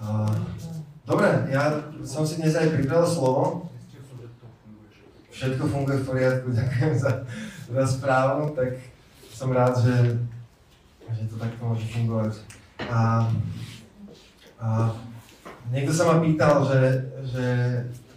[0.00, 0.32] Uh,
[1.04, 1.76] dobre, ja
[2.08, 3.68] som si dnes aj pripravil slovo.
[5.28, 7.28] Všetko funguje v poriadku, ďakujem za,
[7.68, 8.80] za správu, tak
[9.28, 10.24] som rád, že,
[11.12, 12.32] že to takto môže fungovať.
[12.88, 13.28] A,
[14.56, 14.66] a
[15.68, 16.80] niekto sa ma pýtal, že,
[17.28, 17.46] že,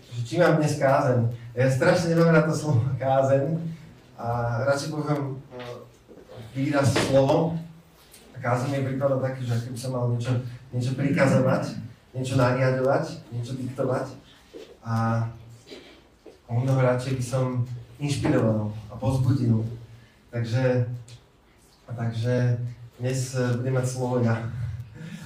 [0.08, 1.20] že či mám dnes kázeň.
[1.52, 3.60] Ja strašne nemám rád to slovo kázeň
[4.16, 4.28] a
[4.72, 5.36] radšej poviem
[6.56, 7.60] výraz slovo.
[8.32, 10.32] A kázeň mi prípada taký, že keby som mal niečo
[10.74, 11.78] niečo prikazovať,
[12.18, 14.10] niečo nariadovať, niečo diktovať.
[14.82, 15.24] A
[16.50, 17.46] o mnoho radšej by som
[18.02, 19.62] inšpiroval a pozbudil.
[20.34, 20.90] Takže,
[21.88, 22.58] takže
[22.98, 24.50] dnes eh, budem mať slovo ja.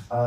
[0.07, 0.20] A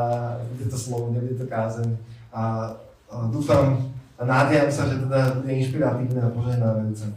[0.52, 1.88] bude to slovo, nebude to kázeň.
[2.32, 2.72] A,
[3.08, 7.08] a dúfam a nádejam sa, že teda bude inšpiratívne a požehnávajúce.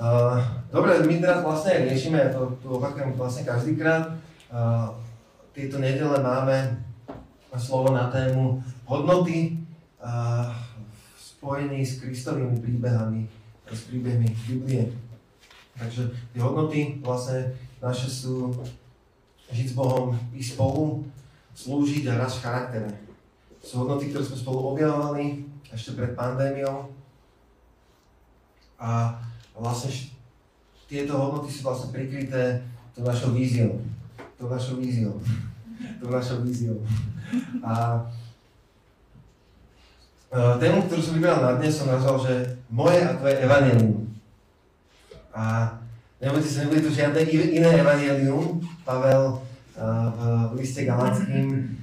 [0.00, 0.40] Uh,
[0.72, 4.16] dobre, my teraz vlastne riešime, ja to, to opakujem vlastne každýkrát,
[4.48, 4.96] uh,
[5.50, 6.78] tieto nedele máme
[7.58, 9.58] slovo na tému hodnoty
[9.98, 10.46] a
[11.18, 13.26] spojení s Kristovými príbehami,
[13.66, 14.94] s príbehmi Biblie.
[15.74, 17.50] Takže tie hodnoty vlastne
[17.82, 18.54] naše sú
[19.50, 21.02] žiť s Bohom i spolu,
[21.56, 22.90] slúžiť a raz v charaktere.
[23.58, 26.88] Sú hodnoty, ktoré sme spolu objavovali ešte pred pandémiou.
[28.80, 29.18] A
[29.52, 29.92] vlastne
[30.86, 32.62] tieto hodnoty sú vlastne prikryté
[32.94, 33.82] tou našou víziou.
[34.40, 35.20] Tou našou víziou
[36.00, 36.80] tou našou víziou.
[37.60, 38.04] A
[40.56, 44.08] tému, ktorú som vybral na dnes, som nazval, že moje a tvoje evanelium.
[45.36, 45.76] A
[46.20, 48.64] nebudete sa, nebude to žiadne iné evanelium.
[48.84, 49.44] Pavel
[49.76, 51.76] v liste Galackým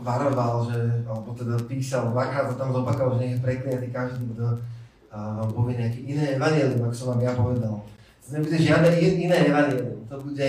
[0.00, 4.56] varoval, že, alebo teda písal, dvakrát to tam zopakoval, že nech je prekliatý každý, kto
[5.12, 7.84] vám povie nejaké iné evanelium, ako som vám ja povedal.
[8.24, 10.48] To nebude žiadne iné evanelium, to bude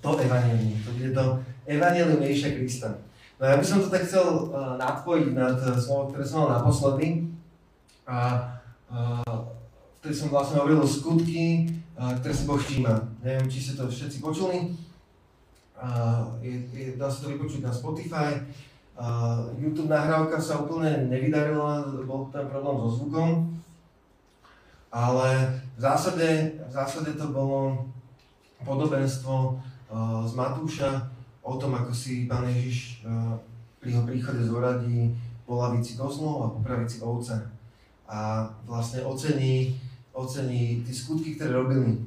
[0.00, 1.24] to evanelium, to bude to
[1.68, 2.88] Evangelium Ježiša Krista.
[3.38, 6.58] No ja by som to tak chcel uh, nadpojiť nad uh, slovo, ktoré som mal
[6.58, 7.28] naposledy.
[8.08, 8.40] A
[8.88, 9.44] uh,
[10.00, 12.94] vtedy som vlastne hovoril o skutky, uh, ktoré si Boh všíma.
[13.22, 14.74] Neviem, či ste to všetci počuli.
[15.78, 18.42] Uh, je, je, dá sa to vypočuť na Spotify.
[18.98, 23.54] Uh, YouTube nahrávka sa úplne nevydarila, bol tam problém so zvukom.
[24.90, 27.86] Ale v zásade, v zásade to bolo
[28.66, 29.60] podobenstvo
[30.28, 31.08] z Matúša,
[31.48, 33.08] o tom, ako si Pán Ježiš eh,
[33.80, 35.16] pri jeho príchode zoradí
[35.48, 37.40] polaviť si kozlov a popraviť si ovce.
[38.04, 39.80] A vlastne ocení,
[40.12, 42.04] ocení tie skutky, ktoré robili.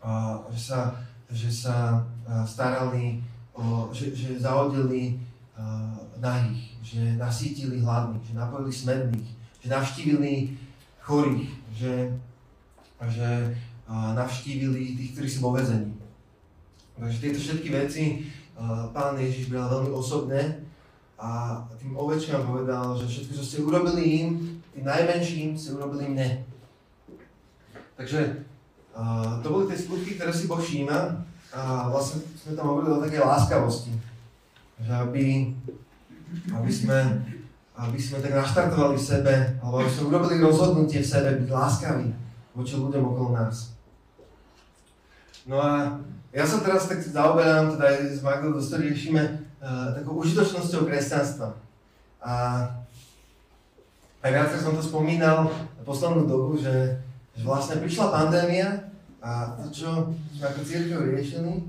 [0.00, 0.80] A že sa,
[1.28, 3.20] že sa eh, starali,
[3.52, 5.18] o, že, že zahodili
[5.58, 5.90] uh,
[6.22, 10.54] nahých, že nasítili hladných, že napojili smedných, že navštívili
[11.02, 12.06] chorých, že,
[13.10, 13.50] že
[13.90, 15.90] navštívili tých, ktorí sú vo vezení.
[16.98, 18.04] Takže tieto všetky veci
[18.90, 20.66] pán Ježiš bral veľmi osobne
[21.18, 24.26] a tým ovečkám povedal, že všetko, čo ste urobili im,
[24.74, 26.42] tým najmenším, ste urobili mne.
[27.98, 28.46] Takže
[28.94, 30.98] uh, to boli tie skutky, ktoré si Boh všíma
[31.54, 33.90] a vlastne sme tam hovorili o takej láskavosti.
[34.78, 35.26] Že aby,
[36.54, 36.98] aby sme
[37.78, 42.10] aby sme tak naštartovali v sebe, alebo aby sme urobili rozhodnutie v sebe, byť láskaví
[42.50, 43.78] voči ľuďom okolo nás.
[45.46, 45.94] No a
[46.28, 51.56] ja sa teraz tak zaoberám, teda aj s Magdou dosto riešime uh, takou užitočnosťou kresťanstva.
[52.20, 52.32] A
[54.20, 57.00] aj viac som to spomínal na poslednú dobu, že,
[57.32, 58.92] že vlastne prišla pandémia
[59.24, 59.88] a to, čo
[60.36, 61.64] sme ako církev riešili,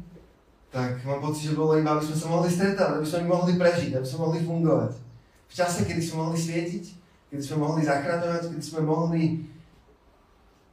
[0.69, 3.91] tak mám pocit, že bolo iba, aby sme sa mohli stretávať, aby sme mohli prežiť,
[3.95, 4.91] aby sme mohli fungovať.
[5.49, 6.85] V čase, kedy sme mohli svietiť,
[7.33, 9.49] kedy sme mohli zachraňovať, kedy sme mohli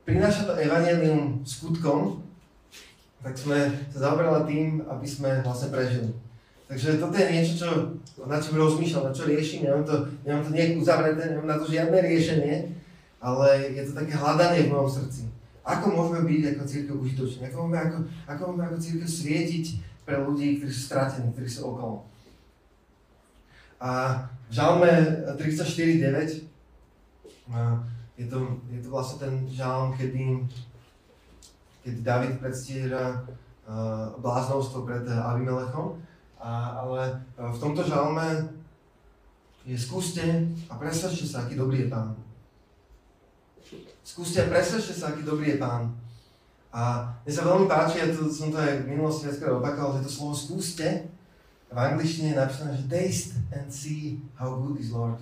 [0.04, 2.25] prinášať to evanelium skutkom,
[3.22, 3.58] tak sme
[3.92, 6.10] sa zaoberali tým, aby sme vlastne prežili.
[6.66, 7.68] Takže toto je niečo, čo,
[8.26, 11.70] na čom rozmýšľam, na čo riešim, nemám to, nemám to nejak uzavreté, nemám na to
[11.70, 12.74] žiadne riešenie,
[13.22, 15.30] ale je to také hľadanie v mojom srdci.
[15.62, 17.42] Ako môžeme byť ako církev užitoční?
[17.50, 17.96] Ako môžeme ako,
[18.26, 19.64] ako, môžeme ako církev svietiť
[20.06, 22.06] pre ľudí, ktorí sú stratení, ktorí sú okolo?
[23.78, 23.90] A
[24.46, 24.90] v Žalme
[25.34, 26.46] 34.9
[28.16, 28.38] je to,
[28.72, 30.40] je to vlastne ten žalm, kedy
[31.86, 36.02] keď David predstiera uh, bláznovstvo pred Abimelechom,
[36.42, 38.50] a, ale uh, v tomto žalme
[39.62, 40.26] je skúste
[40.66, 42.18] a presvedčte sa, aký dobrý je Pán.
[44.02, 45.94] Skúste a presvedčte sa, aký dobrý je Pán.
[46.74, 50.04] A mne sa veľmi páči, ja to, som to aj v minulosti viackrát opakoval, že
[50.04, 51.06] to slovo skúste
[51.66, 55.18] v angličtine je napísané, že taste and see how good is Lord.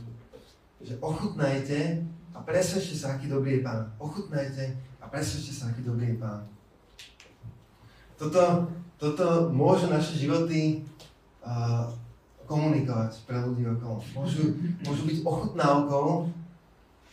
[0.85, 2.05] Že ochutnajte
[2.37, 3.89] a presvedčte sa, aký dobrý je Pán.
[3.97, 6.45] Ochutnajte a presvedčte sa, aký dobrý je Pán.
[8.15, 10.87] Toto, toto môže naše životy
[11.43, 11.91] uh,
[12.47, 13.99] komunikovať pre ľudí okolo.
[14.15, 16.31] Môžu, môžu byť ochutnávkou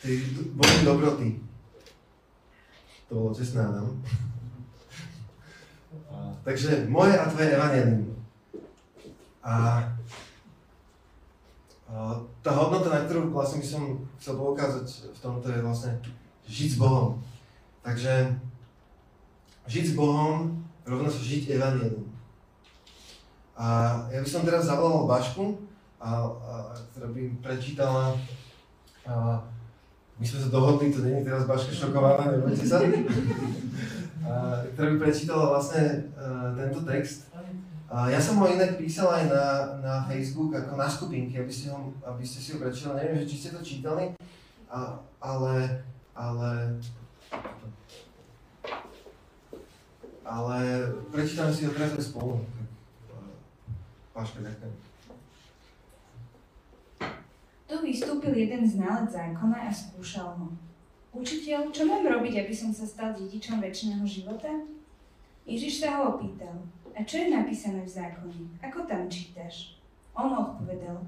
[0.02, 0.16] tej
[0.54, 1.30] Boží dobroty.
[3.10, 3.98] To bolo cestné, Adam.
[6.42, 8.18] Takže moje a tvoje evanelium.
[9.42, 9.54] A
[12.42, 13.84] tá hodnota, na ktorú vlastne by som
[14.18, 15.92] chcel poukázať v tomto je vlastne
[16.48, 17.20] žiť s Bohom.
[17.84, 18.32] Takže
[19.68, 22.08] žiť s Bohom rovno sa žiť evanelium.
[23.58, 23.68] A
[24.10, 25.60] ja by som teraz zavolal Bašku,
[26.02, 26.54] a, a,
[26.92, 28.18] ktorá by prečítala
[29.06, 29.38] a,
[30.22, 32.82] my sme sa dohodli, to není teraz Baška šokovaná, nebojte sa.
[34.22, 37.34] A, ktorá by prečítala vlastne a, tento text.
[37.90, 39.46] A ja som ho inak písal aj na,
[39.82, 43.02] na Facebook ako na skupinky, aby ste, ho, aby ste si ho prečítali.
[43.02, 44.14] Neviem, či ste to čítali,
[44.70, 46.78] a, ale, ale,
[50.32, 52.40] ale prečítame si ho teraz aj spolu.
[54.16, 54.76] Páška, ďakujem.
[57.68, 60.48] Tu vystúpil jeden znalec zákona a skúšal ho.
[61.12, 64.48] Učiteľ, čo mám robiť, aby som sa stal dedičom väčšného života?
[65.44, 66.56] Ježiš sa ho opýtal,
[66.96, 68.40] a čo je napísané v zákone?
[68.64, 69.76] Ako tam čítaš?
[70.16, 71.04] On odpovedal,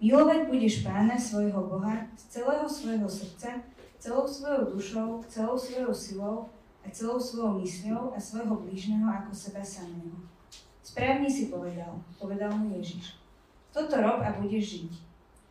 [0.00, 3.64] milovať budeš pána svojho Boha z celého svojho srdca,
[3.96, 6.36] celou svojou dušou, celou svojou silou
[6.88, 10.16] a celou svojou mysľou a svojho blížneho ako seba samého.
[10.80, 13.20] Správne si povedal, povedal mu Ježiš.
[13.68, 14.92] Toto rob a budeš žiť.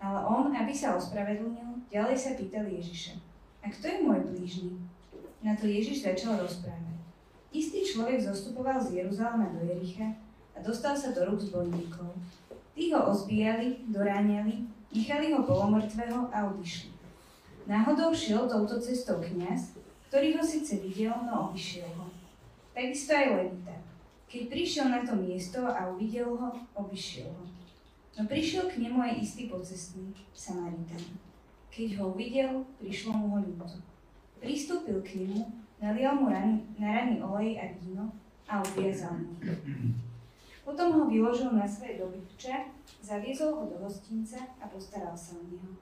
[0.01, 3.21] Ale on, aby sa ospravedlnil, ďalej sa pýtal Ježiša.
[3.61, 4.81] A kto je môj blížny?
[5.45, 6.97] Na to Ježiš začal rozprávať.
[7.53, 10.17] Istý človek zostupoval z Jeruzalema do Jericha
[10.57, 12.17] a dostal sa do rúk zbojníkov.
[12.73, 16.97] Tí ho ozbíjali, doráňali, nechali ho polomrtvého a odišli.
[17.69, 19.76] Náhodou šiel touto cestou kniaz,
[20.07, 22.07] ktorý ho síce videl, no obišiel ho.
[22.71, 23.75] Takisto aj Levita.
[24.27, 27.45] Keď prišiel na to miesto a uvidel ho, obišiel ho.
[28.17, 31.03] No prišiel k nemu aj istý pocestný, Samaritan.
[31.69, 33.79] Keď ho uvidel, prišlo mu ho ľúto.
[34.41, 38.09] Pristúpil k nemu Nalial mu rany, na rany olej a víno
[38.49, 39.37] a odviazal mu.
[40.65, 42.73] Potom ho vyložil na svoje dobytče,
[43.05, 45.77] zaviezol ho do hostinca a postaral sa o neho.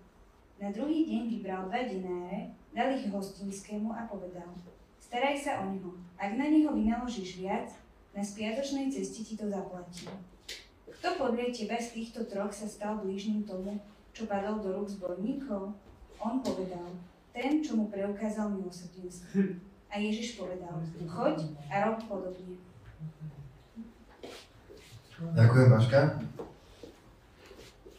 [0.55, 4.47] Na druhý deň vybral dva dináre, dal ich hostinskému a povedal
[5.03, 5.91] Staraj sa o neho.
[6.15, 7.69] Ak na neho vynaložíš viac,
[8.15, 10.07] na spiatočnej ceste ti to zaplatí.
[10.87, 13.77] Kto podľa teba z týchto troch sa stal blížnym tomu,
[14.15, 15.75] čo padol do rúk zborníkov?
[16.23, 16.87] On povedal,
[17.35, 19.59] ten, čo mu preukázal milosrdenstvo.
[19.91, 22.55] A Ježiš povedal, choď a rob podobne.
[25.15, 25.99] Ďakujem, Baška.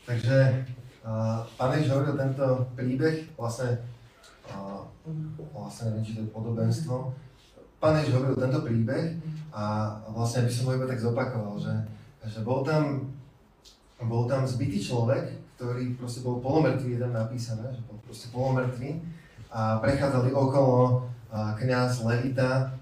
[0.08, 0.36] Takže
[1.54, 3.78] pán Ježiš hovoril tento príbeh, vlastne,
[5.54, 7.14] vlastne neviem, či to je podobenstvo.
[7.78, 9.14] Pán Ježiš hovoril tento príbeh
[9.54, 11.74] a vlastne by som ho iba tak zopakoval, že,
[12.26, 13.14] že bol tam
[14.04, 19.00] bol tam zbytý človek, ktorý proste bol polomrtvý, je tam napísané, že bol proste polomrtvý
[19.48, 21.08] a prechádzali okolo
[21.56, 22.76] kniaz Levita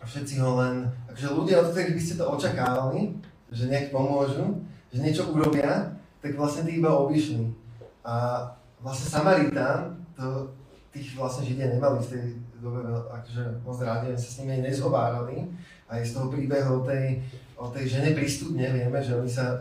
[0.00, 3.16] a všetci ho len, akože ľudia, od ktorých by ste to očakávali,
[3.48, 4.60] že nech pomôžu,
[4.92, 7.52] že niečo urobia, tak vlastne tí iba obišli.
[8.00, 8.48] A
[8.80, 10.48] vlastne Samaritán, to
[10.88, 12.24] tých vlastne Židia nemali v tej
[12.64, 15.44] dobe akože moc rádi, sa s nimi nezhovárali.
[15.84, 17.20] Aj z toho príbehu o tej,
[17.60, 19.52] o tej žene prístupne vieme, že oni sa,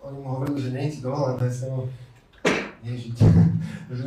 [0.00, 1.84] oni mu hovorili, že je ti dovolené s ňou
[2.80, 3.16] ježiť.
[3.98, 4.04] že,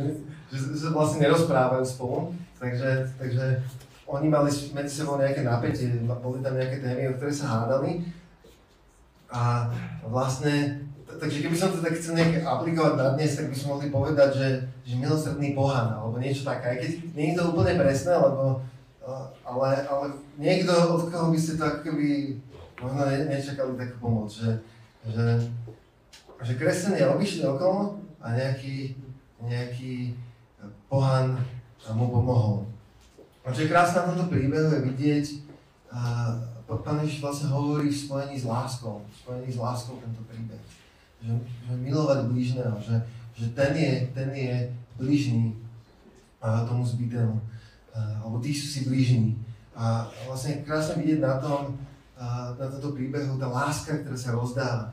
[0.50, 2.34] že, že vlastne nerozprávajú spolu.
[2.58, 3.62] Takže, takže
[4.10, 8.02] oni mali medzi sebou nejaké napätie, boli tam nejaké témy, o ktoré sa hádali.
[9.30, 9.70] A
[10.10, 10.89] vlastne,
[11.20, 14.30] takže keby som to tak chcel nejak aplikovať na dnes, tak by sme mohli povedať,
[14.32, 14.48] že,
[14.88, 16.74] že milosrdný pohan, alebo niečo také.
[16.74, 18.64] Aj keď nie je to úplne presné, lebo,
[19.44, 20.04] ale, ale
[20.40, 21.92] niekto, od koho by ste to ako
[22.80, 24.64] možno ne, nečakali takú pomoc, že,
[25.04, 25.26] že,
[26.40, 28.96] že kresťania obišli okolo a nejaký,
[29.44, 30.16] nejaký
[30.88, 31.36] pohan
[31.92, 32.64] mu pomohol.
[33.44, 35.26] A čo je krásne na tomto príbehu je vidieť,
[35.90, 36.00] a
[36.70, 40.62] Pán Ježiš vlastne hovorí v spojení s láskou, v spojení s láskou tento príbeh.
[41.20, 41.32] Že,
[41.68, 42.96] že milovať blížneho, že,
[43.36, 45.52] že ten, je, ten je blížný
[46.40, 47.36] a tomu zbytému.
[47.92, 49.36] Alebo tí sú si blížni.
[49.76, 51.76] A vlastne krásne vidieť na tom,
[52.56, 54.86] na tomto príbehu tá láska, ktorá sa rozdáva.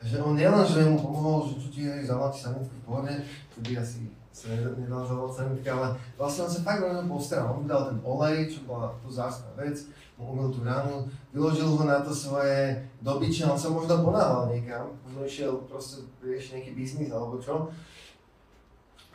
[0.00, 3.12] Takže on nielen, že mu pomohol, že čo ti je zavolať sanitku v pohode,
[3.52, 7.60] to by asi sa nedal zavolať sanitka, ale vlastne on sa fakt o postaral.
[7.60, 9.76] On dal ten olej, čo bola tu zásna vec,
[10.09, 14.92] mu umil tú ránu, vyložil ho na to svoje dobyče, on sa možno ponával niekam,
[15.06, 17.72] možno išiel proste riešiť nejaký biznis alebo čo.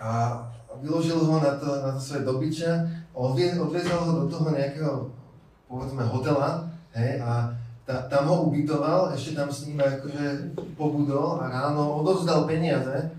[0.02, 0.42] A
[0.82, 2.72] vyložil ho na to, na to svoje dobyče,
[3.16, 5.08] odviezol ho do toho nejakého,
[5.70, 7.54] povedzme, hotela, hej, a,
[7.86, 13.14] ta, tam ho ubytoval, ešte tam s ním akože pobudol a ráno odovzdal peniaze,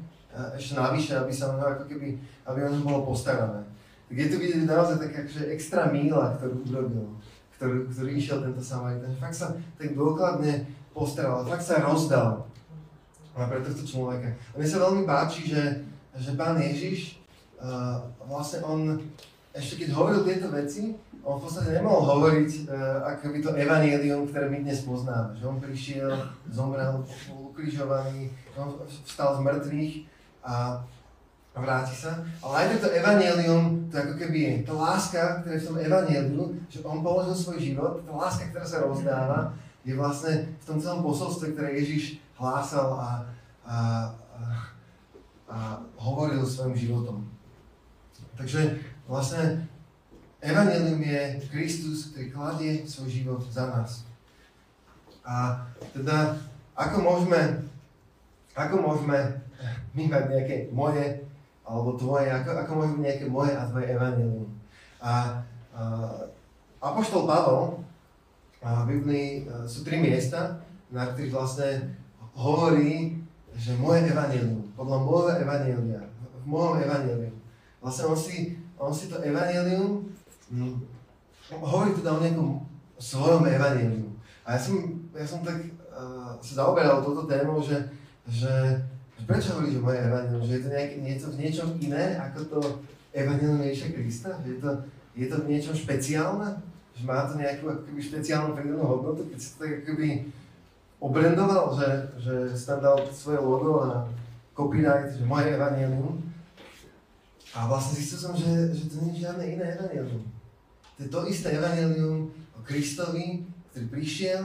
[0.58, 3.62] ešte navyše, aby sa ono ako keby, aby o bolo postarané.
[4.06, 7.06] Tak je tu vidieť naozaj taká akože extra míla, ktorú urobil,
[7.56, 9.16] ktorý, ktorý išiel tento Samaritan.
[9.16, 12.44] Fakt sa tak dôkladne postaral, fakt sa rozdal
[13.36, 14.32] pre tohto človeka.
[14.32, 15.84] A mne sa veľmi páči, že,
[16.16, 17.20] že pán Ježiš,
[17.60, 18.96] uh, vlastne on,
[19.52, 24.24] ešte keď hovoril tieto veci, on v podstate nemohol hovoriť uh, ako by to evanílium,
[24.24, 25.36] ktoré my dnes poznáme.
[25.36, 26.12] Že on prišiel,
[26.48, 29.94] zomrel, ukrižovaný, on vstal z mŕtvych
[30.40, 30.80] a
[31.60, 32.20] vráti sa.
[32.44, 36.42] Ale aj toto evanílium, to ako keby je, tá láska, ktorá je v tom evaníliu,
[36.68, 41.00] že on položil svoj život, tá láska, ktorá sa rozdáva, je vlastne v tom celom
[41.00, 43.10] posolstve, ktoré Ježiš hlásal a,
[43.64, 43.76] a,
[44.36, 44.42] a,
[45.48, 45.56] a
[45.96, 47.24] hovoril svojim životom.
[48.36, 48.76] Takže
[49.08, 49.64] vlastne
[50.46, 54.04] Evangelium je Kristus, ktorý kladie svoj život za nás.
[55.24, 56.36] A teda,
[56.76, 57.66] ako môžeme,
[58.52, 59.42] ako môžeme
[59.96, 61.24] my mať nejaké moje
[61.66, 64.46] alebo tvoje, ako, ako môžeme nejaké moje a tvoje Evangelium.
[65.02, 65.42] A,
[65.74, 65.82] a
[66.78, 67.82] Apoštol Pavol
[68.62, 70.62] a v Biblii e, sú tri miesta,
[70.94, 71.98] na ktorých vlastne
[72.38, 73.18] hovorí,
[73.58, 77.34] že moje Evangelium, podľa môjho Evangelia, v môjom Evangeliu.
[77.82, 80.16] Vlastne on si, on si to Evangelium
[80.50, 80.78] Mm.
[81.50, 82.62] Hovorí teda o nejakom
[82.98, 84.06] svojom evaníliu.
[84.46, 84.78] A ja som,
[85.10, 85.58] ja som tak
[85.90, 87.82] uh, sa zaoberal touto témou, že,
[88.30, 88.54] že,
[88.94, 90.42] že prečo hovoríš moje evanílium?
[90.44, 92.58] Že je to nejaké, niečo, v niečom iné ako to
[93.16, 94.30] evanílium Ježiša Krista?
[94.44, 94.70] Že je to,
[95.16, 96.48] je to v niečom špeciálne?
[96.92, 99.24] Že má to nejakú akoby špeciálnu prídenú hodnotu?
[99.32, 100.08] Keď si to tak akoby
[101.00, 101.88] obrendoval, že,
[102.20, 104.04] že si tam dal svoje logo a
[104.52, 106.20] copyright, že moje evanílium.
[107.56, 110.24] A vlastne zistil som, že, že to nie je žiadne iné evanílium.
[110.96, 114.44] To je to isté evanelium o Kristovi, ktorý prišiel,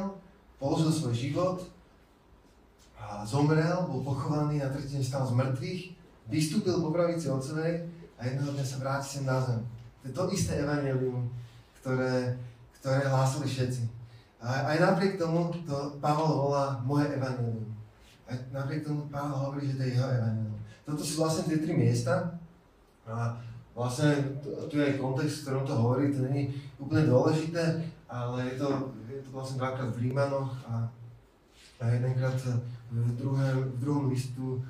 [0.60, 1.58] položil svoj život,
[3.02, 5.82] a zomrel, bol pochovaný, na tretí deň stal z mŕtvych,
[6.30, 9.66] vystúpil po pravici Otcovej a jednoho dňa sa vráti sem na zem.
[10.02, 11.26] To je to isté evanelium,
[11.82, 12.38] ktoré,
[12.80, 13.82] ktoré hlásili všetci.
[14.42, 17.66] A aj napriek tomu to Pavol volá moje evanelium.
[18.26, 20.58] Aj napriek tomu Pavel hovorí, že to je jeho evanelium.
[20.88, 22.40] Toto sú vlastne tie tri miesta.
[23.06, 23.36] A
[23.76, 24.40] vlastne
[24.72, 28.68] tu je aj kontext, v ktorom to hovorí, to není úplne dôležité, ale je to,
[29.08, 30.88] je to vlastne dvakrát v Rímanoch a,
[31.80, 32.36] a jedenkrát
[32.92, 34.62] v, druhé, v druhom listu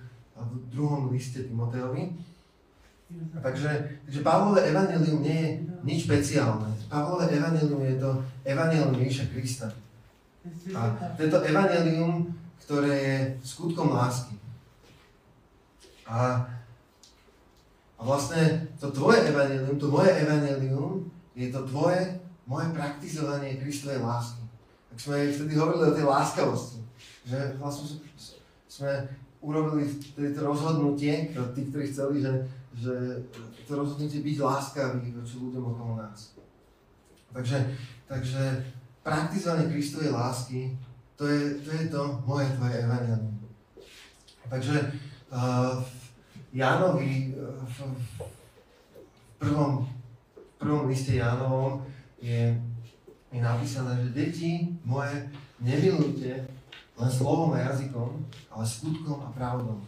[0.41, 2.17] v druhom liste Timoteovi.
[3.43, 3.69] Takže,
[4.05, 5.49] takže Pavlové evanelium nie je
[5.83, 6.65] nič špeciálne.
[6.89, 8.09] Pavlové evanelium je to
[8.47, 9.67] evanelium Ježiša Krista.
[10.73, 12.31] A to je to evanelium,
[12.65, 14.33] ktoré je skutkom lásky.
[16.07, 16.47] A
[18.01, 21.05] a vlastne to tvoje evanelium, to moje evanelium,
[21.37, 22.01] je to tvoje,
[22.49, 24.41] moje praktizovanie Kristovej lásky.
[24.89, 26.81] Tak sme vtedy hovorili o tej láskavosti.
[27.21, 28.01] Že vlastne
[28.65, 28.91] sme
[29.41, 29.85] urobili
[30.15, 32.33] to rozhodnutie, tí, ktorí chceli, že,
[32.77, 32.93] že
[33.65, 36.37] to rozhodnutie byť láskavý voči ľuďom okolo nás.
[37.33, 37.57] Takže,
[38.05, 38.41] takže
[39.01, 40.77] praktizovanie Kristovej lásky,
[41.17, 43.33] to je to, je to moje, tvoje evanelium.
[44.49, 44.77] Takže
[45.31, 45.79] uh,
[46.53, 49.87] Jánovi eh, v, v prvom,
[50.35, 51.87] v prvom liste Jánovom
[52.19, 52.51] je,
[53.31, 55.31] je napísané, že deti moje,
[55.63, 56.60] nemilujte
[57.01, 58.21] len slovom a jazykom,
[58.53, 59.81] ale skutkom a pravdom.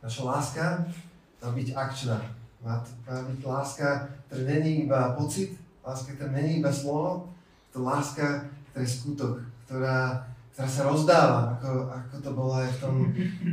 [0.00, 0.64] Naša láska
[1.44, 2.18] má byť akčná.
[2.64, 5.52] Má, má byť láska, ktorá není iba pocit,
[5.84, 7.28] láska, ktorá není iba slovo,
[7.68, 9.34] to láska, ktorá je skutok,
[9.68, 9.98] ktorá,
[10.56, 12.94] ktorá sa rozdáva, ako, ako to bolo aj v tom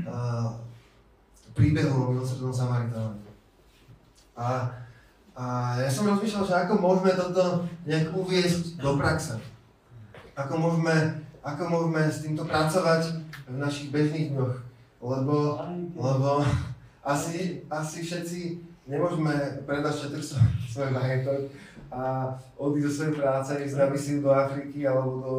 [0.07, 0.49] uh,
[1.59, 3.27] príbehu o milosrdnom Samaritánovi.
[4.39, 4.71] A,
[5.35, 5.45] a
[5.83, 9.35] ja som rozmýšľal, že ako môžeme toto nejak uviesť do praxe.
[10.39, 14.55] Ako môžeme, ako môžeme s týmto pracovať v našich bežných dňoch.
[14.99, 15.55] Lebo,
[15.95, 16.43] lebo
[17.07, 18.41] asi, asi všetci
[18.83, 20.23] nemôžeme predať všetok
[20.67, 21.47] svoj majetok
[21.89, 25.33] a odísť do svojej práce, ísť na misiu do Afriky alebo do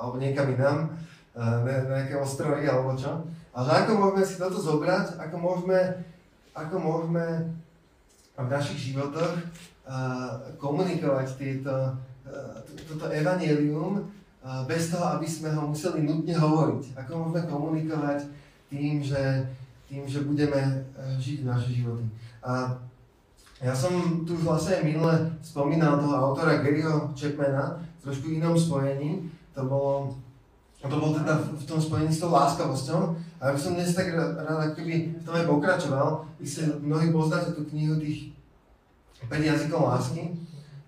[0.00, 0.96] alebo niekam inám,
[1.36, 3.20] na nejaké ostrovy alebo čo.
[3.52, 5.80] Ale ako môžeme si toto zobrať, ako môžeme,
[6.56, 7.26] ako môžeme
[8.40, 9.36] v našich životoch
[9.84, 11.92] uh, komunikovať tieto,
[12.24, 12.56] uh,
[12.88, 14.19] toto evanelium uh,
[14.64, 16.96] bez toho, aby sme ho museli nutne hovoriť.
[16.96, 18.24] Ako môžeme komunikovať
[18.72, 19.44] tým, že,
[19.84, 22.08] tým, že budeme uh, žiť naše životy.
[22.40, 22.72] A
[23.60, 25.12] ja som tu vlastne minule
[25.44, 29.28] spomínal toho autora Garyho Chapmana v trošku inom spojení.
[29.52, 30.16] To bolo
[30.80, 33.12] to bol teda v tom spojení s tou láskavosťou.
[33.36, 36.24] A ja by som dnes tak rád keby v tom aj pokračoval.
[36.40, 38.32] Vy ste mnohí poznáte tú knihu tých
[39.28, 40.32] 5 jazykov lásky.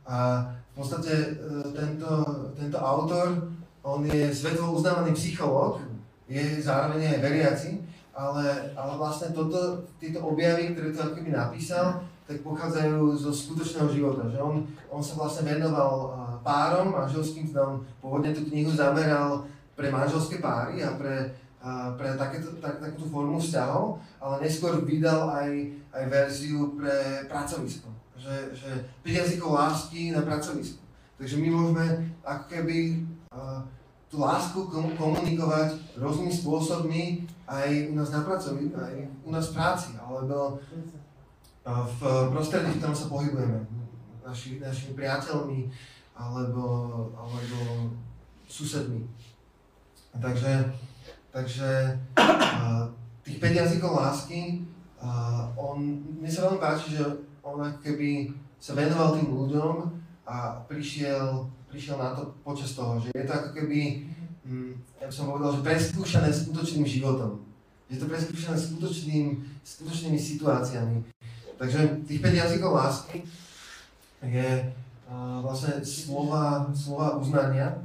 [0.08, 1.28] A v podstate e,
[1.76, 2.10] tento,
[2.56, 3.52] tento autor,
[3.84, 5.84] on je svetovo uznávaný psychológ,
[6.24, 7.70] je zároveň aj veriaci,
[8.16, 14.24] ale, ale vlastne toto, tieto objavy, ktoré to akoby napísal, tak pochádzajú zo skutočného života.
[14.32, 14.56] Že on,
[14.88, 19.44] on sa vlastne venoval párom manželským, on pôvodne tú knihu zameral
[19.76, 25.28] pre manželské páry a pre, a pre takéto, tak, takúto formu vzťahov, ale neskôr vydal
[25.28, 25.50] aj,
[25.92, 27.91] aj verziu pre pracovisko.
[28.22, 28.70] Že, že
[29.02, 30.78] 5 jazykov lásky na pracovisku.
[31.18, 31.86] Takže my môžeme
[32.22, 33.02] ako keby
[33.34, 33.66] uh,
[34.06, 34.62] tú lásku
[34.94, 37.02] komunikovať rôznymi spôsobmi
[37.50, 38.94] aj u nás na pracovi, aj
[39.26, 40.60] u nás v práci, alebo
[41.64, 42.00] v
[42.34, 43.64] prostredí, v ktorom sa pohybujeme,
[44.20, 45.70] naši, našimi priateľmi,
[46.12, 46.66] alebo,
[47.16, 47.58] alebo
[48.44, 49.06] susedmi.
[50.12, 50.68] Takže,
[51.32, 52.84] takže uh,
[53.24, 54.60] tých 5 jazykov lásky,
[55.00, 55.80] uh, on,
[56.20, 58.30] mne sa veľmi páči, že on keby
[58.62, 59.74] sa venoval tým ľuďom
[60.26, 64.04] a prišiel prišiel na to počas toho, že je to ako keby,
[64.44, 67.40] hm, ja by som povedal, že preskúšané skutočným životom.
[67.88, 70.96] Je to preskúšané skutočným, skutočnými situáciami.
[71.56, 73.24] Takže tých 5 jazykov lásky
[74.20, 74.48] je
[75.08, 77.80] uh, vlastne slova, slova uznania.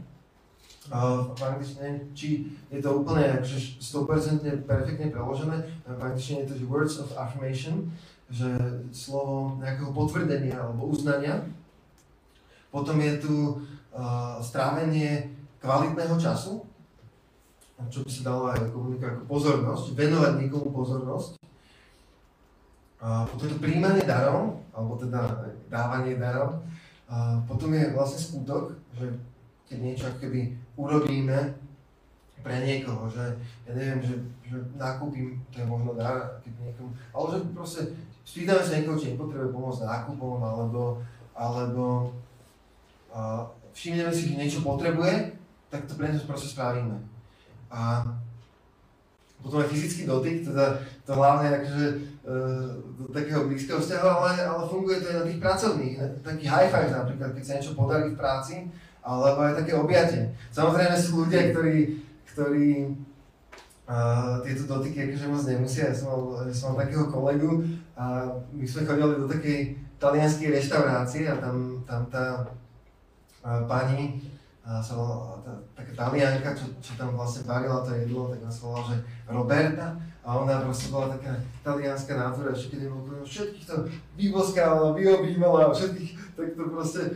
[0.88, 6.64] Uh, v angličtine, či je to úplne akože 100% perfektne preložené, v angličtine je to
[6.64, 7.92] words of affirmation,
[8.28, 8.50] že
[8.92, 11.48] slovo nejakého potvrdenia alebo uznania.
[12.68, 13.36] Potom je tu
[14.44, 15.32] strávenie
[15.64, 16.62] kvalitného času,
[17.88, 21.40] čo by sa dalo aj komunikovať ako pozornosť, venovať niekomu pozornosť.
[22.98, 25.22] A potom je to príjmanie darov, alebo teda
[25.70, 26.66] dávanie darov.
[27.08, 29.08] A potom je vlastne skutok, že
[29.70, 30.40] keď niečo ako keby
[30.76, 31.38] urobíme
[32.42, 33.38] pre niekoho, že
[33.70, 34.16] ja neviem, že,
[34.48, 37.82] že nakúpim, to je možno dar, keď niekomu, ale že proste
[38.28, 41.00] spýtame sa niekoho, či nepotrebuje pomôcť nákupom, alebo,
[41.32, 42.12] alebo
[43.16, 45.32] a, všimneme si, že niečo potrebuje,
[45.72, 47.00] tak to pre proste spravíme.
[47.72, 48.04] A
[49.40, 51.86] potom aj fyzický dotyk, teda to hlavne akože,
[52.26, 52.34] e,
[52.98, 56.90] do takého blízkeho vzťahu, ale, ale funguje to aj na tých pracovných, taký high five
[56.90, 58.66] napríklad, keď sa niečo podarí v práci,
[59.06, 60.34] alebo aj také objatie.
[60.50, 62.02] Samozrejme sú ľudia, ktorí,
[62.34, 62.92] ktorí
[63.88, 63.98] a
[64.44, 65.90] tieto dotyky akože moc nemusia.
[65.90, 67.64] Ja som mal, ja som mal takého kolegu
[67.96, 69.60] a my sme chodili do takej
[69.96, 72.52] talianskej reštaurácie a tam, tam tá
[73.66, 74.20] pani,
[74.68, 78.92] sa volala, tá, taká talianka, čo, čo tam vlastne varila to jedlo, tak nás volala,
[78.92, 78.98] že
[79.32, 79.96] Roberta.
[80.28, 82.92] A ona proste bola taká talianská nátura, ešte keď
[83.24, 83.88] všetkých to
[84.20, 87.16] vyboskala, vyobímala, všetkých, tak to proste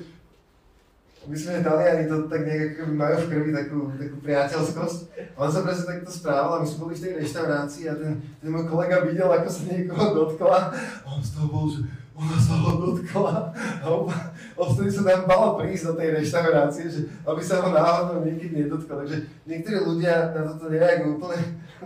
[1.21, 4.99] my sme Taliani to tak nejak majú v krvi takú, takú priateľskosť.
[5.37, 8.49] On sa presne takto správal a my sme boli v tej reštaurácii a ten, ten
[8.49, 11.85] môj kolega videl, ako sa niekoho dotkla a on z toho bol, že
[12.17, 17.41] ona sa ho dotkla a vtedy sa nám balo prísť do tej reštaurácie, že aby
[17.41, 19.05] sa ho náhodou niekedy nedotkla.
[19.05, 21.41] Takže niektorí ľudia na toto nereagujú úplne,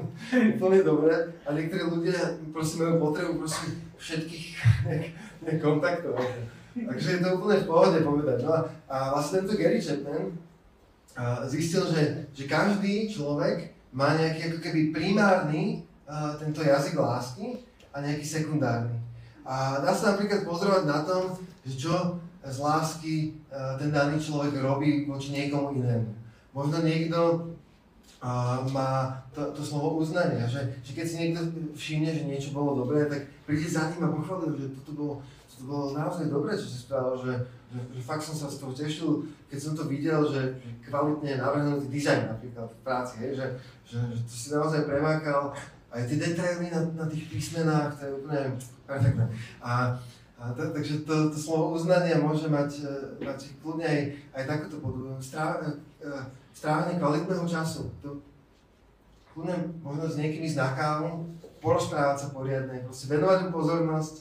[0.55, 4.45] úplne dobre a niektorí ľudia proste majú potrebu proste všetkých
[4.87, 5.07] nejak,
[5.43, 6.63] nejak.
[6.75, 8.37] Takže je to úplne v pohode povedať.
[8.43, 8.51] No
[8.91, 10.35] a vlastne tento Gary Chapman
[11.47, 15.87] zistil, že, že každý človek má nejaký ako keby primárny
[16.35, 17.63] tento jazyk lásky
[17.95, 18.99] a nejaký sekundárny.
[19.47, 23.39] A dá sa napríklad pozorovať na tom, že čo z lásky
[23.79, 26.11] ten daný človek robí voči niekomu inému.
[26.51, 27.51] Možno niekto
[28.73, 31.41] má to, to slovo uznania, že, že keď si niekto
[31.77, 35.13] všimne, že niečo bolo dobré, tak príde za ním a pochválil, že toto bolo,
[35.55, 37.33] toto bolo naozaj dobré, čo si spravil, že,
[37.71, 41.39] že, že fakt som sa z toho tešil, keď som to videl, že, že kvalitne
[41.39, 43.47] navrhnutý dizajn napríklad v práci, hej, že,
[43.87, 45.55] že, že to si naozaj premákal
[45.95, 48.41] aj tie detaily na, na tých písmenách, to je úplne
[48.83, 49.25] perfektné.
[49.63, 49.95] A,
[50.35, 52.91] a to, takže to, to slovo uznania môže mať, e,
[53.23, 53.99] mať kľudne aj,
[54.35, 55.15] aj takúto podobu.
[55.23, 55.71] Stráv, e,
[56.51, 57.87] strávenie kvalitného času.
[58.03, 58.19] To,
[59.31, 61.31] kľudne možno s niekým ísť na kávu,
[61.63, 64.15] porozprávať sa poriadne, proste venovať mu pozornosť,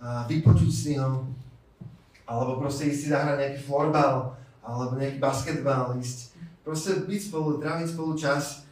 [0.00, 1.28] vypočuť si ho,
[2.24, 4.32] alebo proste ísť si zahrať nejaký florbal,
[4.64, 8.64] alebo nejaký basketbal, ísť, proste byť spolu, tráviť spolu čas,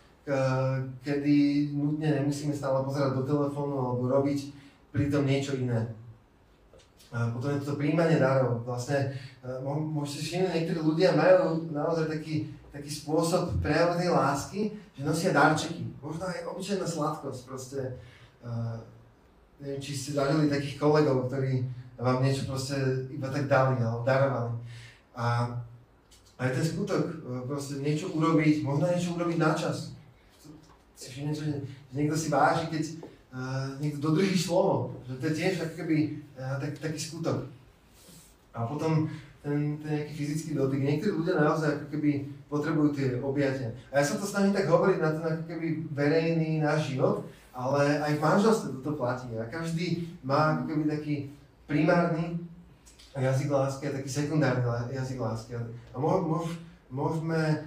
[1.05, 1.37] kedy
[1.73, 4.53] nutne nemusíme stále pozerať do telefónu alebo robiť
[4.93, 5.89] pritom niečo iné.
[7.09, 8.61] A potom je to príjmanie darov.
[8.69, 9.17] Vlastne
[9.65, 15.89] môžete si všimnúť, niektorí ľudia majú naozaj taký, taký spôsob prejavenej lásky, že nosia darčeky.
[16.05, 17.41] Možno aj obyčajná sladkosť.
[17.49, 17.97] Proste,
[18.45, 18.77] uh,
[19.59, 21.67] neviem, či ste zažili takých kolegov, ktorí
[21.99, 22.79] vám niečo proste
[23.11, 24.55] iba tak dali alebo darovali.
[25.19, 25.51] A
[26.39, 27.03] aj ten skutok,
[27.51, 29.99] proste niečo urobiť, možno niečo urobiť na čas
[30.99, 31.63] si všimne, že
[31.95, 32.83] niekto si váži, keď
[33.31, 35.97] uh, niekto dodrží slovo, že to je tiež ako keby
[36.35, 37.47] uh, tak, taký skutok.
[38.51, 39.07] A potom
[39.39, 40.83] ten, ten nejaký fyzický dotyk.
[40.83, 42.11] Niektorí ľudia naozaj ako keby
[42.51, 43.71] potrebujú tie objatia.
[43.95, 47.23] A ja sa to snažím tak hovoriť na ten ako keby verejný náš život,
[47.59, 49.35] ale aj v manželstve toto platí.
[49.35, 51.35] A každý má ako taký
[51.67, 52.39] primárny
[53.19, 54.63] jazyk lásky a taký sekundárny
[54.95, 55.59] jazyk lásky.
[55.59, 55.99] A
[56.87, 57.67] môžeme,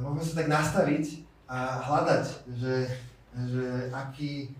[0.00, 2.24] môžeme sa tak nastaviť a hľadať,
[2.56, 2.74] že,
[3.52, 4.56] že aký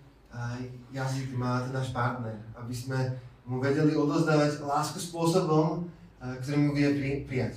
[0.92, 3.16] jazyk má ten náš partner, aby sme
[3.48, 5.88] mu vedeli odozdávať lásku spôsobom,
[6.20, 7.54] ktorý mu vie pri, prijať.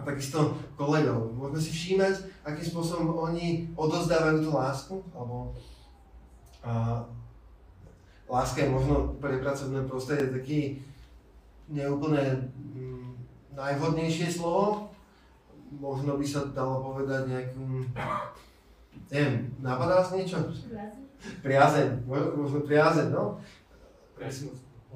[0.00, 1.36] A takisto kolegov.
[1.36, 5.52] Môžeme si všímať, akým spôsobom oni odozdávajú tú lásku, alebo
[6.64, 7.04] a,
[8.30, 10.60] láska je možno pre pracovné prostredie taký
[11.70, 13.10] neúplne mm,
[13.54, 14.90] najvhodnejšie slovo.
[15.70, 17.86] Možno by sa dalo povedať nejakým,
[19.10, 20.50] neviem, napadá vás niečo?
[21.46, 22.02] Priazeň.
[22.10, 23.38] Možno priazeň, no?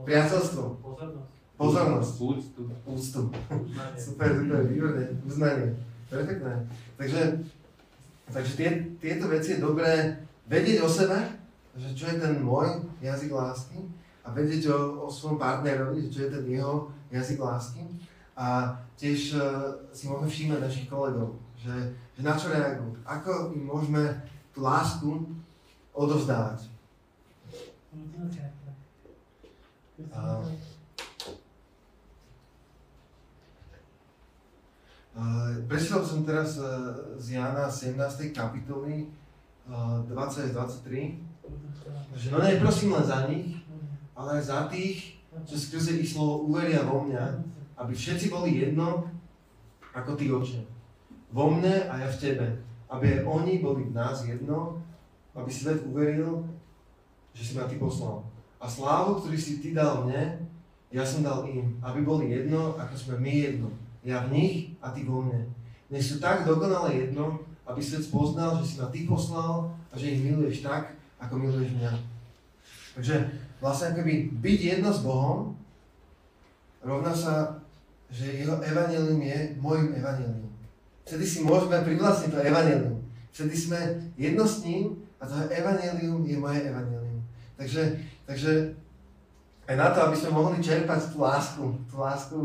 [0.03, 0.65] Priateľstvo.
[0.83, 1.31] Pozornosť.
[1.55, 2.13] Pozornosť.
[2.19, 2.63] Úctu.
[2.83, 3.21] Úctu.
[3.95, 5.07] super, super, výborné.
[5.23, 5.79] Uznanie.
[6.11, 6.55] Perfektné.
[6.99, 7.23] Takže,
[8.35, 10.19] takže tie, tieto veci je dobré
[10.51, 11.44] vedieť o sebe,
[11.75, 13.83] že čo je ten môj jazyk lásky
[14.25, 17.83] a vedieť o, o svojom partnerovi, čo je ten jeho jazyk lásky.
[18.35, 19.43] A tiež uh,
[19.95, 21.75] si môžeme všímať našich kolegov, že,
[22.19, 24.03] že na čo reagujú, ako im môžeme
[24.55, 25.11] tú lásku
[25.95, 26.71] odovzdávať.
[30.11, 30.43] A,
[35.71, 36.67] Prešiel som teraz e,
[37.23, 38.35] z Jana 17.
[38.35, 39.07] kapitoly
[39.71, 41.24] 20-23, že
[42.31, 43.61] no neprosím len za nich,
[44.15, 47.25] ale aj za tých, čo skrze ich slovo uveria vo mňa,
[47.79, 49.11] aby všetci boli jedno,
[49.91, 50.63] ako ty oče.
[51.35, 52.47] Vo mne a ja v tebe.
[52.87, 54.79] Aby aj oni boli v nás jedno,
[55.35, 56.47] aby svet uveril,
[57.35, 58.23] že si ma ty poslal.
[58.63, 60.47] A slávu, ktorý si ty dal mne,
[60.95, 63.69] ja som dal im, aby boli jedno, ako sme my jedno
[64.05, 65.49] ja v nich a ty vo mne.
[65.89, 70.13] Nech sú tak dokonale jedno, aby svet spoznal, že si ma ty poslal a že
[70.13, 70.93] ich miluješ tak,
[71.25, 71.93] ako miluješ mňa.
[72.95, 73.15] Takže
[73.59, 75.57] vlastne akoby byť jedno s Bohom
[76.85, 77.59] rovná sa,
[78.13, 80.53] že jeho evanelium je môjim evanelium.
[81.09, 82.97] Vtedy si môžeme privlastniť to evanelium.
[83.35, 83.81] Vtedy sme
[84.15, 87.19] jedno s ním a to evanelium je moje evanelium.
[87.57, 88.77] Takže, takže
[89.65, 92.39] aj na to, aby sme mohli čerpať tú lásku, tú lásku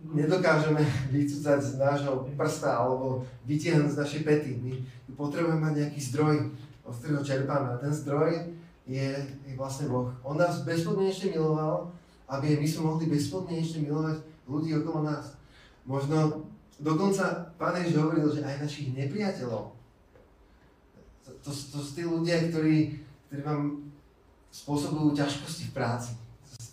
[0.00, 0.80] nedokážeme
[1.12, 4.50] vycúcať z nášho prsta alebo vytiahnuť z našej pety.
[4.60, 4.72] My
[5.16, 6.34] potrebujeme mať nejaký zdroj,
[6.86, 7.74] od ktorého čerpáme.
[7.74, 8.54] A ten zdroj
[8.86, 9.08] je,
[9.44, 10.14] je vlastne Boh.
[10.22, 11.90] On nás bezpodmienečne miloval,
[12.30, 15.34] aby my sme mohli bezpodmienečne milovať ľudí okolo nás.
[15.82, 16.46] Možno
[16.78, 19.74] dokonca Pán Ježiš hovoril, že aj našich nepriateľov.
[21.26, 23.90] To, to, to sú tí ľudia, ktorí, ktorí vám
[24.54, 26.14] spôsobujú ťažkosti v práci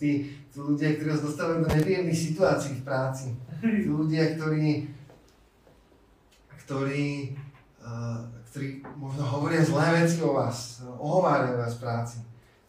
[0.04, 0.12] tí,
[0.52, 3.28] tí ľudia, ktorí vás dostávajú do nepríjemných situácií v práci.
[3.64, 4.92] Tí ľudia, ktorí,
[6.68, 7.08] ktorí,
[8.52, 12.18] ktorí možno hovoria zlé veci o vás, ohovárajú vás v práci.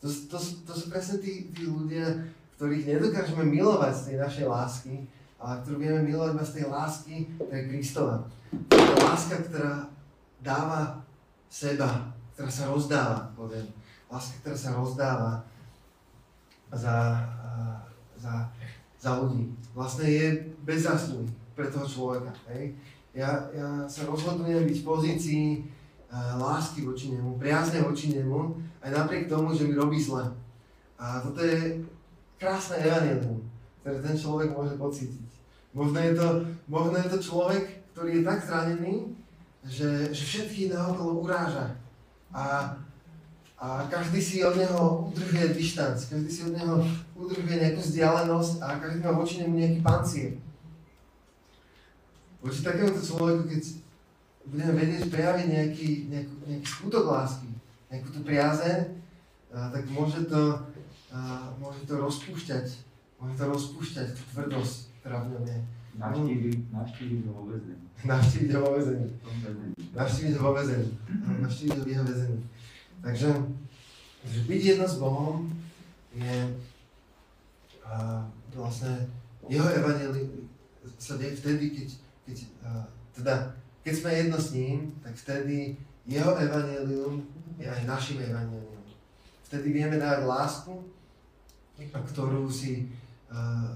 [0.03, 2.09] To, to, to sú presne tí, tí ľudia,
[2.57, 4.95] ktorých nedokážeme milovať z tej našej lásky,
[5.41, 8.17] ale ktorú vieme milovať z tej lásky, ktorá je Kristova.
[8.69, 9.73] To je láska, ktorá
[10.41, 11.05] dáva
[11.49, 13.69] seba, ktorá sa rozdáva, poviem.
[14.09, 15.33] Láska, ktorá sa rozdáva
[16.73, 16.97] za,
[18.17, 18.35] za,
[18.99, 19.53] za ľudí.
[19.77, 20.27] Vlastne je
[20.65, 22.33] bez zásluhy pre toho človeka.
[22.51, 22.75] Hej?
[23.15, 25.47] Ja, ja sa rozhodujem byť v pozícii
[26.11, 30.27] uh, lásky voči nemu, priazne voči nemu, aj napriek tomu, že mi robí zle.
[30.99, 31.79] A toto je
[32.37, 33.39] krásne evanelium,
[33.81, 35.31] ktoré ten človek môže pocítiť.
[35.71, 36.27] Možno je to,
[36.67, 38.95] možno je to človek, ktorý je tak zranený,
[39.63, 41.79] že, že všetkých naokolo uráža.
[42.35, 42.75] A
[43.65, 46.85] a každý si od neho udržuje dištanc, každý si od neho
[47.17, 50.33] udržuje nejakú vzdialenosť a každý má voči nemu nejaký pancier.
[52.45, 53.63] Voči takémuto človeku, keď
[54.45, 57.49] budeme vedieť prejaviť nejaký, nejaký, nejaký skutok lásky,
[57.89, 59.01] nejakú tú priazeň,
[59.49, 60.61] tak môže to,
[61.09, 62.67] a, môže to rozpúšťať,
[63.17, 65.59] môže to rozpúšťať tú tvrdosť, ktorá v ňom je.
[66.69, 67.81] Navštíviť ho vo vezení.
[68.05, 69.09] Navštíviť ho vo vezení.
[69.95, 70.89] Navštíviť ho vo vezení.
[71.49, 72.41] Navštíviť ho v jeho vezení.
[73.01, 73.29] Takže
[74.25, 75.53] že byť jedno s Bohom
[76.17, 76.37] je
[77.89, 79.09] a, vlastne
[79.49, 80.49] jeho evanelium
[80.97, 81.89] sa deje vtedy, keď,
[82.25, 83.35] keď, a, teda,
[83.85, 87.25] keď sme jedno s ním, tak vtedy jeho evanelium
[87.61, 88.83] je aj našim evanelium.
[89.49, 90.73] Vtedy vieme dať lásku,
[91.93, 92.89] ktorú si
[93.31, 93.71] a,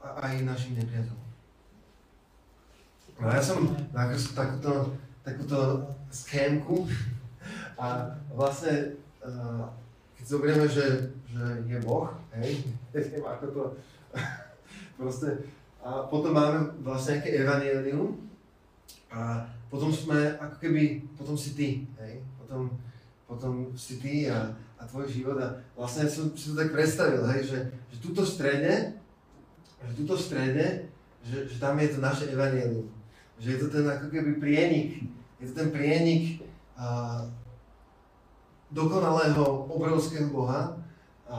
[0.00, 1.28] aj našim nepriateľom.
[3.20, 6.88] No ja som nakreslil takúto, takúto schémku,
[7.80, 9.64] a vlastne, uh,
[10.16, 12.60] keď zoberieme, že, že je Boh, hej,
[12.92, 13.62] neviem ako to
[15.00, 15.48] Proste,
[15.80, 18.20] a potom máme vlastne nejaké evanelium
[19.08, 22.20] a potom sme, ako keby, potom si ty, hej?
[22.36, 22.68] Potom,
[23.24, 27.48] potom si ty a, a tvoj život a vlastne som si to tak predstavil, hej,
[27.48, 28.72] že, že tuto v strede,
[29.80, 30.92] že tuto strede,
[31.24, 32.84] že, že tam je to naše evanelium.
[33.40, 35.08] Že je to ten ako keby prienik,
[35.40, 36.44] je to ten prienik
[36.76, 37.24] a,
[38.68, 40.76] dokonalého, obrovského Boha
[41.24, 41.38] a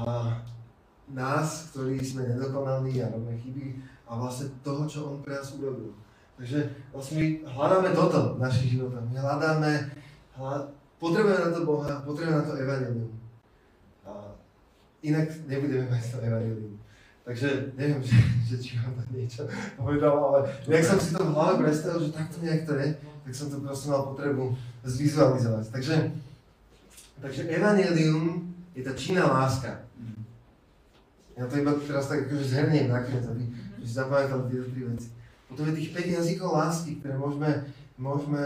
[1.12, 3.66] nás, ktorí sme nedokonalí a robíme chyby
[4.12, 5.96] a vlastne toho, čo On pre nás urobil.
[6.36, 9.08] Takže vlastne my hľadáme toto v našich životoch.
[9.08, 9.72] My hľadáme,
[10.36, 10.68] hľad...
[11.00, 13.12] potrebujeme na to Boha, potrebujeme na to Evangelium.
[14.04, 14.12] A
[15.00, 16.76] inak nebudeme mať to Evangelium.
[17.24, 19.48] Takže neviem, že, že či vám to niečo
[19.80, 23.34] povedal, ale jak som si to v hlave predstavil, že takto nejak to je, tak
[23.38, 25.66] som to proste mal potrebu zvizualizovať.
[25.72, 25.96] Takže,
[27.22, 29.86] takže Evangelium je tá činná láska.
[31.38, 33.46] Ja to iba teraz tak akože zhrniem nakoniec, aby
[33.86, 35.10] si zapamätali tieto tri veci.
[35.52, 37.52] Potom je tých 5 jazykov lásky, ktoré môžeme,
[38.00, 38.40] môžeme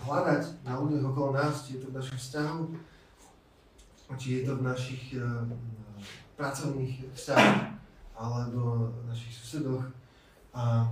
[0.00, 2.60] hľadať na ľuďoch okolo nás, či je to v našom vzťahu,
[4.16, 5.44] či je to v našich uh,
[6.40, 7.76] pracovných vzťahoch,
[8.16, 9.84] alebo v našich susedoch.
[10.56, 10.88] A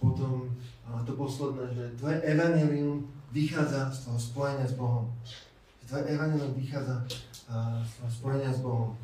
[0.00, 0.48] potom
[0.88, 5.12] a to posledné, že tvoje evanelium vychádza z toho spojenia s Bohom.
[5.82, 6.96] Že tvoje evanelium vychádza
[7.52, 8.96] uh, z toho spojenia s Bohom.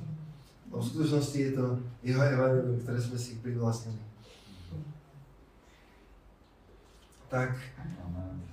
[0.74, 1.64] V skutočnosti je to
[2.02, 4.02] jeho evanelium, ktoré sme si privlastnili.
[7.30, 7.54] Tak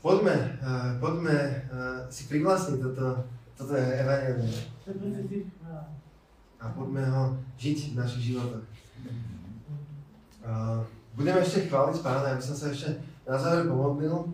[0.02, 1.38] poďme, uh, poďme
[1.70, 3.26] uh, si privlastniť toto,
[3.58, 4.50] toto evanelium
[6.62, 7.24] a poďme ho
[7.58, 8.66] žiť v našich životoch.
[10.46, 10.86] Uh,
[11.18, 14.30] budeme ešte chváliť pána, aby som sa ešte na záver pomodlil.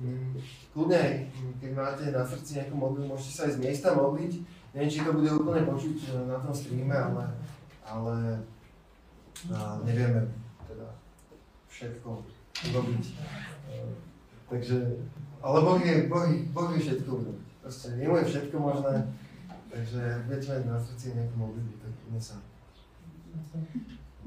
[0.00, 0.38] Mm,
[0.72, 4.32] kľudne mm, keď máte na srdci nejakú modlitbu, môžete sa aj z miesta modliť.
[4.70, 7.24] Neviem, či to bude úplne počuť e, na tom streame, ale,
[7.82, 8.14] ale
[9.48, 10.28] a nevieme
[10.68, 10.92] teda
[11.72, 12.20] všetko
[12.70, 13.04] urobiť.
[13.72, 13.96] Uh,
[14.52, 15.00] takže,
[15.40, 17.48] ale Boh je, boh, boh je všetko urobiť.
[17.64, 18.94] Proste jemu je všetko možné,
[19.72, 22.36] takže ak budete mať na srdci nejakú modlitbu, tak kľudne sa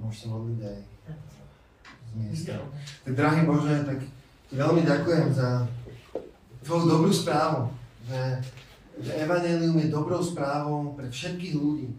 [0.02, 0.78] môžete modliť aj
[2.10, 2.54] z miesta.
[3.06, 4.00] Tak drahý Bože, tak
[4.50, 5.68] ti veľmi ďakujem za
[6.66, 7.70] tvoju dobrú správu,
[8.10, 8.42] že,
[9.00, 11.90] že Evangelium je dobrou správou pre všetkých ľudí.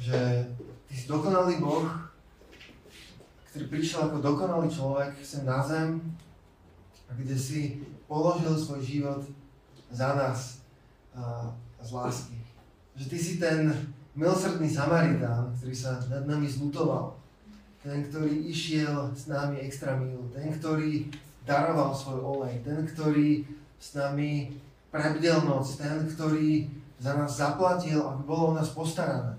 [0.00, 0.44] Že
[0.88, 1.88] ty si dokonalý Boh,
[3.50, 6.00] ktorý prišiel ako dokonalý človek sem na zem,
[7.10, 9.22] a kde si položil svoj život
[9.90, 10.62] za nás
[11.10, 11.50] a,
[11.82, 12.38] z lásky.
[12.94, 13.74] Že ty si ten
[14.14, 17.20] milosrdný Samaritán, ktorý sa nad nami zlutoval
[17.80, 21.08] ten, ktorý išiel s nami extra mil, ten, ktorý
[21.48, 23.48] daroval svoj olej, ten, ktorý
[23.80, 26.66] s nami prebdel noc, ten, ktorý
[27.00, 29.38] za nás zaplatil, aby bolo o nás postarané.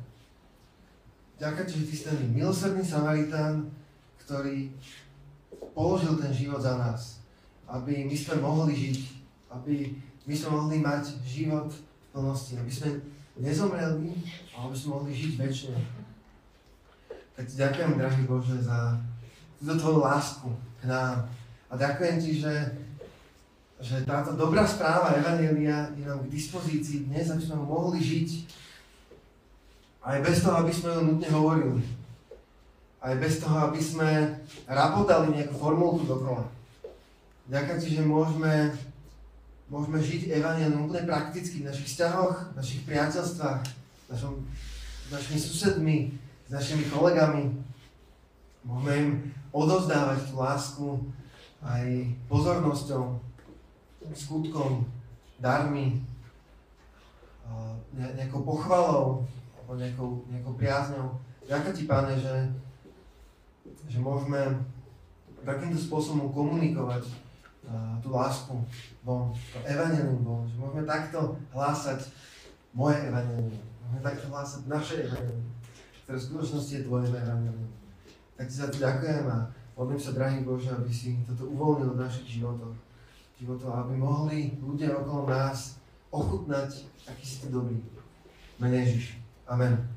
[1.38, 3.70] Ďakujem ti, že ty si ten milosrdný Samaritán,
[4.26, 4.72] ktorý
[5.76, 7.22] položil ten život za nás,
[7.68, 8.98] aby my sme mohli žiť,
[9.52, 9.94] aby
[10.26, 11.80] my sme mohli mať život v
[12.14, 12.90] plnosti, aby sme
[13.42, 14.14] nezomreli,
[14.54, 15.80] ale aby sme mohli žiť väčšine.
[17.34, 19.02] Tak ti ďakujem, drahý Bože, za
[19.58, 21.26] túto tvoju lásku k nám.
[21.72, 22.54] A ďakujem ti, že,
[23.82, 28.30] že táto dobrá správa Evangelia je nám k dispozícii dnes, aby sme mohli žiť.
[30.06, 31.82] Aj bez toho, aby sme ho nutne hovorili.
[33.02, 34.38] Aj bez toho, aby sme
[34.70, 36.46] rapodali nejakú formulku dokola.
[37.50, 38.54] Ďakujem ti, že môžeme,
[39.66, 43.60] môžeme žiť Evangelium úplne prakticky v našich vzťahoch, v našich priateľstvách,
[44.14, 45.98] našom, s našimi susedmi,
[46.46, 47.50] s našimi kolegami.
[48.62, 49.10] Môžeme im
[49.50, 50.88] odovzdávať tú lásku
[51.66, 53.31] aj pozornosťou,
[54.14, 54.86] skutkom,
[55.38, 56.02] darmi,
[57.94, 59.26] nejakou pochvalou
[59.58, 61.08] alebo nejakou, nejakou priazňou.
[61.46, 62.36] Ďakujem ti, Pane, že,
[63.92, 64.40] že môžeme
[65.42, 67.06] takýmto spôsobom komunikovať
[68.02, 68.54] tú lásku
[69.06, 72.10] von, to evanelium von, že môžeme takto hlásať
[72.74, 73.54] moje evanelium,
[73.86, 75.52] môžeme takto hlásať naše evanelium
[76.12, 77.72] ktoré v skutočnosti je tvoje evanelium.
[78.36, 79.48] Tak ti za to ďakujem a
[79.80, 82.76] modlím sa, drahý Bože, aby si toto uvoľnil v našich životoch.
[83.42, 85.82] Životoch aby mohli ľudia okolo nás
[86.14, 87.82] ochutnať, aký si ty dobrý.
[88.62, 89.18] Mene Ježiš.
[89.50, 89.91] Amen.